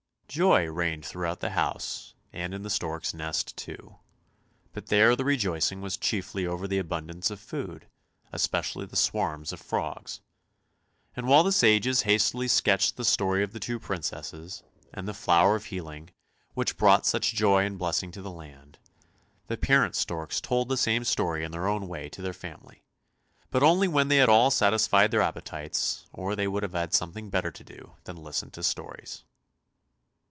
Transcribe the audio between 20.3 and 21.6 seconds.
DAUGHTER 303 storks told the same story in